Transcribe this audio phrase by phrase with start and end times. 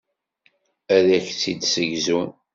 [0.95, 2.29] Ad ak-tt-id-ssegzun.